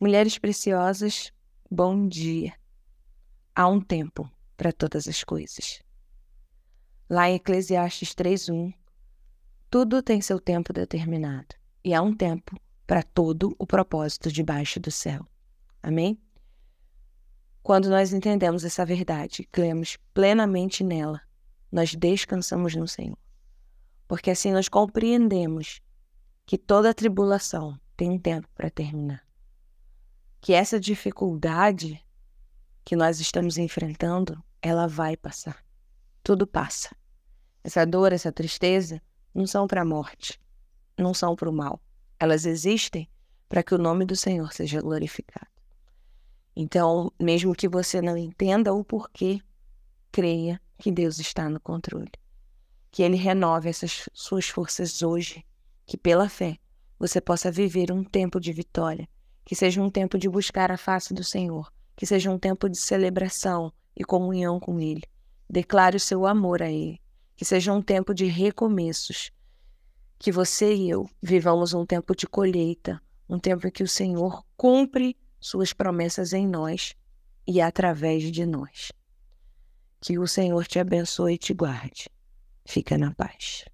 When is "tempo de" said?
58.04-58.52, 59.90-60.28, 62.38-62.78, 67.82-68.24, 71.84-72.26